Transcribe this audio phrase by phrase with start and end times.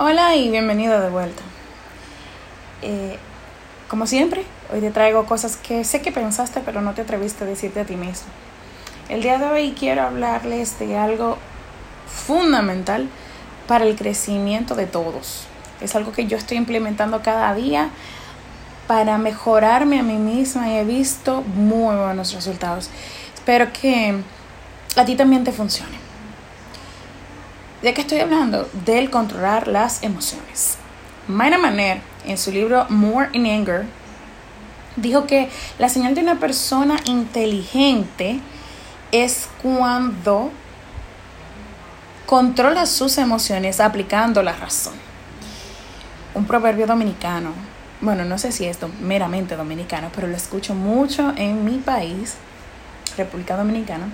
[0.00, 1.42] Hola y bienvenido de vuelta.
[2.82, 3.18] Eh,
[3.88, 7.48] como siempre, hoy te traigo cosas que sé que pensaste pero no te atreviste a
[7.48, 8.28] decirte a ti mismo.
[9.08, 11.36] El día de hoy quiero hablarles de algo
[12.06, 13.08] fundamental
[13.66, 15.48] para el crecimiento de todos.
[15.80, 17.90] Es algo que yo estoy implementando cada día
[18.86, 22.88] para mejorarme a mí misma y he visto muy buenos resultados.
[23.34, 24.14] Espero que
[24.94, 25.97] a ti también te funcione.
[27.82, 28.68] ¿De qué estoy hablando?
[28.84, 30.78] Del controlar las emociones.
[31.28, 33.86] Mayra Manner, en su libro More in Anger,
[34.96, 35.48] dijo que
[35.78, 38.40] la señal de una persona inteligente
[39.12, 40.50] es cuando
[42.26, 44.94] controla sus emociones aplicando la razón.
[46.34, 47.52] Un proverbio dominicano,
[48.00, 52.34] bueno, no sé si es meramente dominicano, pero lo escucho mucho en mi país,
[53.16, 54.08] República Dominicana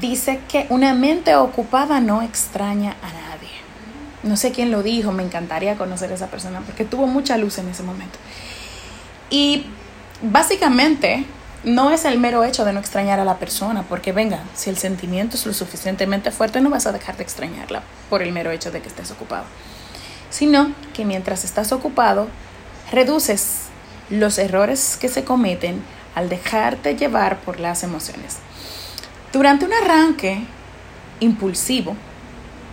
[0.00, 3.50] dice que una mente ocupada no extraña a nadie.
[4.22, 7.58] No sé quién lo dijo, me encantaría conocer a esa persona porque tuvo mucha luz
[7.58, 8.18] en ese momento.
[9.30, 9.66] Y
[10.22, 11.24] básicamente
[11.64, 14.78] no es el mero hecho de no extrañar a la persona, porque venga, si el
[14.78, 18.70] sentimiento es lo suficientemente fuerte, no vas a dejar de extrañarla por el mero hecho
[18.70, 19.44] de que estés ocupado,
[20.30, 22.28] sino que mientras estás ocupado,
[22.90, 23.64] reduces
[24.08, 25.82] los errores que se cometen
[26.14, 28.38] al dejarte llevar por las emociones.
[29.32, 30.42] Durante un arranque
[31.20, 31.96] impulsivo,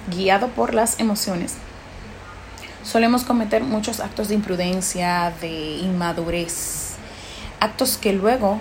[0.10, 1.54] guiado por las emociones,
[2.84, 6.96] solemos cometer muchos actos de imprudencia, de inmadurez,
[7.60, 8.60] actos que luego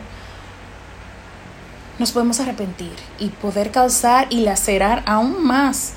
[1.98, 5.94] nos podemos arrepentir y poder causar y lacerar aún más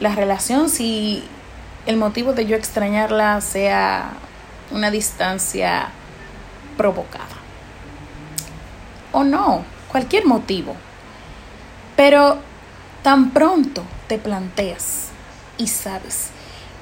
[0.00, 1.22] la relación si
[1.86, 4.14] el motivo de yo extrañarla sea
[4.72, 5.90] una distancia
[6.76, 7.36] provocada.
[9.12, 10.74] O no, cualquier motivo.
[11.96, 12.38] Pero
[13.02, 15.08] tan pronto te planteas
[15.58, 16.28] y sabes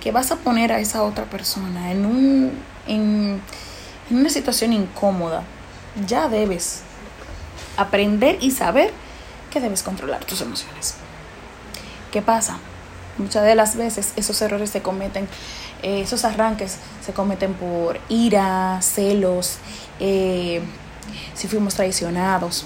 [0.01, 2.53] que vas a poner a esa otra persona en, un,
[2.87, 3.41] en,
[4.11, 5.43] en una situación incómoda,
[6.07, 6.83] ya debes
[7.77, 8.91] aprender y saber
[9.51, 10.95] que debes controlar tus emociones.
[12.11, 12.59] ¿Qué pasa?
[13.19, 15.29] Muchas de las veces esos errores se cometen,
[15.83, 19.59] eh, esos arranques se cometen por ira, celos,
[20.01, 20.63] eh,
[21.35, 22.65] si fuimos traicionados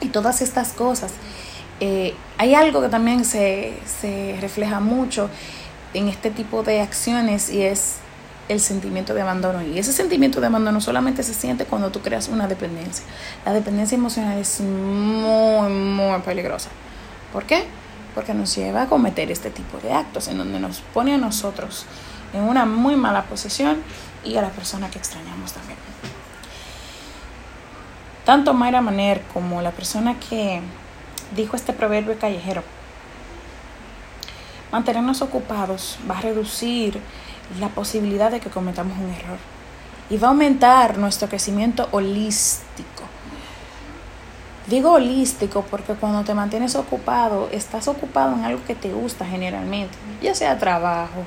[0.00, 1.12] y todas estas cosas
[1.80, 5.30] eh, hay algo que también se, se refleja mucho
[5.94, 7.98] en este tipo de acciones y es
[8.48, 9.62] el sentimiento de abandono.
[9.62, 13.04] Y ese sentimiento de abandono solamente se siente cuando tú creas una dependencia.
[13.44, 16.70] La dependencia emocional es muy, muy peligrosa.
[17.32, 17.64] ¿Por qué?
[18.14, 21.86] Porque nos lleva a cometer este tipo de actos en donde nos pone a nosotros
[22.32, 23.82] en una muy mala posición
[24.24, 25.78] y a la persona que extrañamos también.
[28.24, 30.60] Tanto Mayra Maner como la persona que
[31.34, 32.62] dijo este proverbio callejero.
[34.72, 37.00] Mantenernos ocupados va a reducir
[37.58, 39.38] la posibilidad de que cometamos un error
[40.10, 43.04] y va a aumentar nuestro crecimiento holístico.
[44.66, 49.96] Digo holístico porque cuando te mantienes ocupado, estás ocupado en algo que te gusta generalmente,
[50.20, 51.24] ya sea trabajo,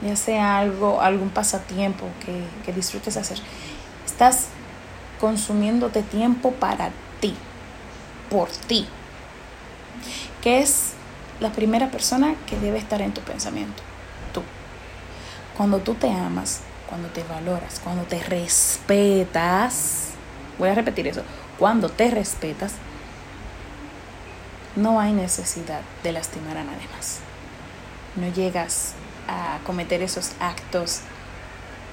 [0.00, 3.38] ya sea algo, algún pasatiempo que, que disfrutes hacer.
[4.06, 4.46] Estás
[5.20, 6.90] consumiéndote tiempo para
[7.20, 7.34] ti,
[8.30, 8.86] por ti,
[10.44, 10.90] que es
[11.40, 13.82] la primera persona que debe estar en tu pensamiento,
[14.34, 14.42] tú.
[15.56, 20.10] Cuando tú te amas, cuando te valoras, cuando te respetas,
[20.58, 21.22] voy a repetir eso,
[21.58, 22.74] cuando te respetas,
[24.76, 27.20] no hay necesidad de lastimar a nadie más.
[28.16, 28.92] No llegas
[29.26, 31.00] a cometer esos actos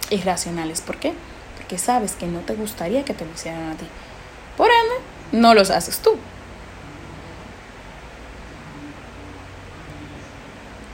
[0.10, 0.82] irracionales.
[0.82, 1.14] ¿Por qué?
[1.56, 3.88] Porque sabes que no te gustaría que te lo hicieran a ti.
[4.58, 6.18] Por ende, no los haces tú.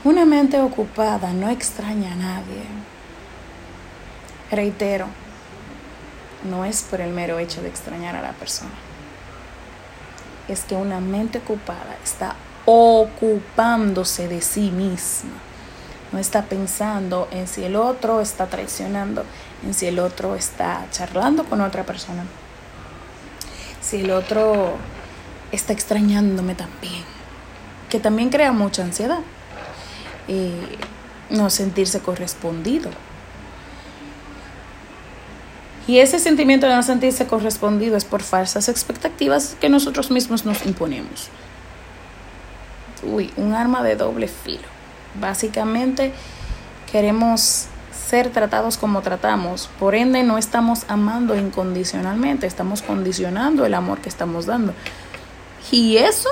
[0.08, 2.62] Una mente ocupada no extraña a nadie.
[4.50, 5.04] Reitero,
[6.48, 8.70] no es por el mero hecho de extrañar a la persona.
[10.48, 15.34] Es que una mente ocupada está ocupándose de sí misma.
[16.10, 19.26] No está pensando en si el otro está traicionando,
[19.62, 22.24] en si el otro está charlando con otra persona,
[23.82, 24.72] si el otro
[25.52, 27.04] está extrañándome también,
[27.90, 29.20] que también crea mucha ansiedad
[31.30, 32.90] no sentirse correspondido.
[35.86, 40.64] Y ese sentimiento de no sentirse correspondido es por falsas expectativas que nosotros mismos nos
[40.66, 41.28] imponemos.
[43.02, 44.68] Uy, un arma de doble filo.
[45.18, 46.12] Básicamente
[46.92, 47.68] queremos
[48.08, 54.08] ser tratados como tratamos, por ende no estamos amando incondicionalmente, estamos condicionando el amor que
[54.08, 54.72] estamos dando.
[55.70, 56.30] Y eso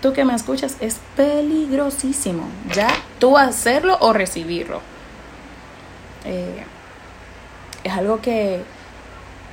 [0.00, 2.48] tú que me escuchas, es peligrosísimo.
[2.74, 4.80] Ya tú hacerlo o recibirlo.
[6.24, 6.64] Eh,
[7.84, 8.62] es algo que,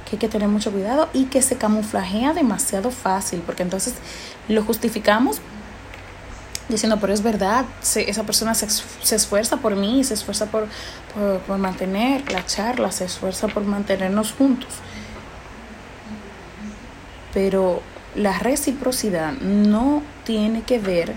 [0.05, 3.95] que hay que tener mucho cuidado y que se camuflajea demasiado fácil, porque entonces
[4.47, 5.39] lo justificamos
[6.67, 7.65] diciendo, pero es verdad,
[7.95, 10.67] esa persona se, se, esfuerza por mí, se esfuerza por,
[11.13, 14.69] por, por mantener la charla, se esfuerza por mantenernos juntos.
[17.33, 17.81] Pero
[18.15, 21.13] la reciprocidad no tiene que ver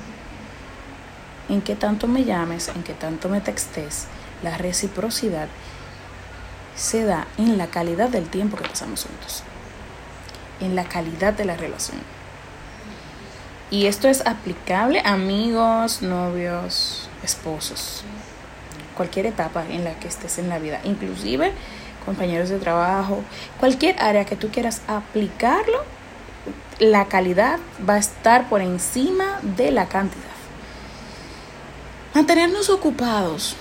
[1.49, 4.07] en qué tanto me llames, en qué tanto me textes.
[4.43, 5.49] La reciprocidad
[6.77, 9.43] se da en la calidad del tiempo que pasamos juntos,
[10.61, 11.99] en la calidad de la relación.
[13.71, 18.05] Y esto es aplicable a amigos, novios, esposos,
[18.97, 21.53] cualquier etapa en la que estés en la vida, inclusive
[22.05, 23.23] compañeros de trabajo,
[23.61, 25.85] cualquier área que tú quieras aplicarlo,
[26.79, 27.59] la calidad
[27.89, 30.25] va a estar por encima de la cantidad.
[32.15, 33.57] Mantenernos ocupados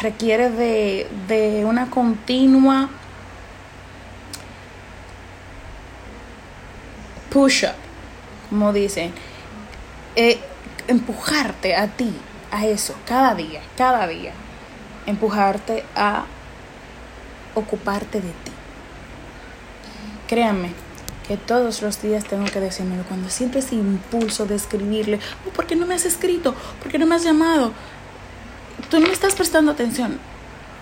[0.00, 2.90] requiere de, de una continua
[7.30, 7.84] push-up
[8.54, 9.12] como dicen,
[10.14, 10.38] eh,
[10.86, 12.14] empujarte a ti,
[12.52, 14.32] a eso, cada día, cada día,
[15.06, 16.24] empujarte a
[17.54, 18.52] ocuparte de ti.
[20.28, 20.70] Créanme
[21.26, 25.66] que todos los días tengo que decírmelo cuando siempre ese impulso de escribirle, oh, ¿por
[25.66, 26.54] qué no me has escrito?
[26.82, 27.72] ¿Por qué no me has llamado?
[28.90, 30.18] Tú no me estás prestando atención.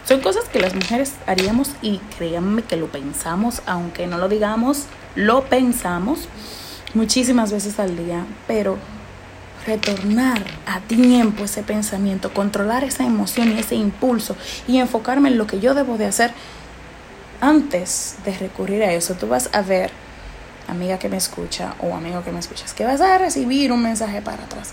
[0.04, 4.86] Son cosas que las mujeres haríamos y créanme que lo pensamos, aunque no lo digamos,
[5.14, 6.28] lo pensamos
[6.94, 8.78] muchísimas veces al día, pero
[9.64, 14.36] retornar a tiempo ese pensamiento, controlar esa emoción y ese impulso
[14.66, 16.32] y enfocarme en lo que yo debo de hacer
[17.40, 19.14] antes de recurrir a eso.
[19.14, 19.90] Tú vas a ver,
[20.72, 24.20] amiga que me escucha o amigo que me escuchas, que vas a recibir un mensaje
[24.20, 24.70] para atrás.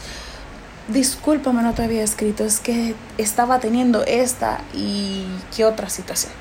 [0.87, 6.33] Discúlpame, no te había escrito, es que estaba teniendo esta y qué otra situación.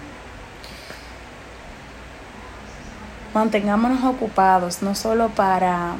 [3.34, 5.94] mantengámonos ocupados, no solo para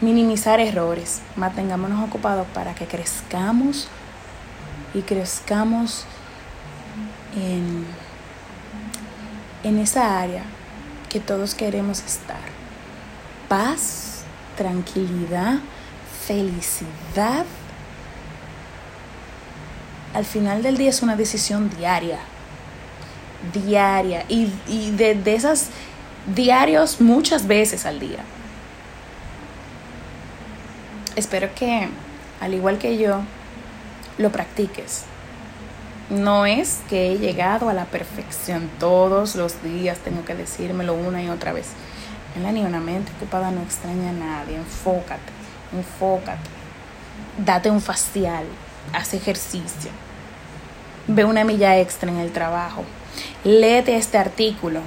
[0.00, 3.88] minimizar errores, mantengámonos ocupados para que crezcamos
[4.94, 6.04] y crezcamos
[7.36, 7.86] en,
[9.62, 10.42] en esa área
[11.10, 12.40] que todos queremos estar.
[13.48, 14.22] Paz,
[14.56, 15.58] tranquilidad,
[16.26, 17.44] felicidad.
[20.14, 22.20] Al final del día es una decisión diaria
[23.52, 24.50] diaria y,
[24.92, 25.68] de, de esas
[26.34, 28.20] diarios muchas veces al día.
[31.16, 31.88] Espero que,
[32.40, 33.20] al igual que yo,
[34.18, 35.04] lo practiques.
[36.10, 41.22] No es que he llegado a la perfección todos los días, tengo que decírmelo una
[41.22, 41.68] y otra vez.
[42.34, 44.56] ni una mente ocupada no extraña a nadie.
[44.56, 45.32] Enfócate,
[45.72, 46.50] enfócate.
[47.38, 48.44] Date un facial,
[48.92, 49.92] haz ejercicio.
[51.06, 52.82] Ve una milla extra en el trabajo.
[53.44, 54.80] Léete este artículo.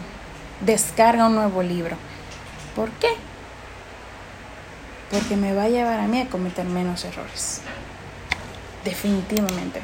[0.60, 1.96] Descarga un nuevo libro.
[2.76, 3.16] ¿Por qué?
[5.10, 7.62] Porque me va a llevar a mí a cometer menos errores.
[8.84, 9.80] Definitivamente.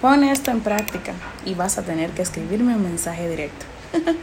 [0.00, 1.12] Pon esto en práctica
[1.44, 3.66] y vas a tener que escribirme un mensaje directo.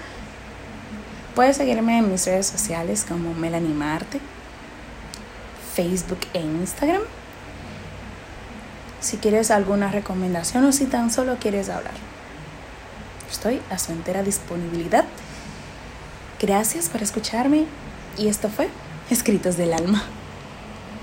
[1.36, 4.20] Puedes seguirme en mis redes sociales como Melanie Marte,
[5.76, 7.04] Facebook e Instagram.
[9.00, 11.94] Si quieres alguna recomendación o si tan solo quieres hablar.
[13.30, 15.06] Estoy a su entera disponibilidad.
[16.42, 17.66] Gracias por escucharme
[18.18, 18.70] y esto fue
[19.12, 20.04] Escritos del Alma.